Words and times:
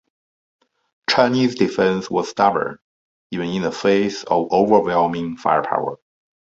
Chinese 1.07 1.53
defense 1.53 2.09
was 2.09 2.27
stubborn 2.27 2.79
even 3.29 3.49
in 3.49 3.61
the 3.61 3.71
face 3.71 4.23
of 4.23 4.51
overwhelming 4.51 5.37
firepower. 5.37 5.99